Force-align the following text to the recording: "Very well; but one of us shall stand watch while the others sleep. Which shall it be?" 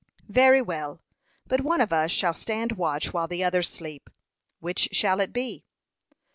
"Very 0.31 0.63
well; 0.63 0.99
but 1.45 1.61
one 1.61 1.79
of 1.79 1.93
us 1.93 2.09
shall 2.09 2.33
stand 2.33 2.71
watch 2.71 3.13
while 3.13 3.27
the 3.27 3.43
others 3.43 3.69
sleep. 3.69 4.09
Which 4.59 4.89
shall 4.91 5.19
it 5.19 5.31
be?" 5.31 5.63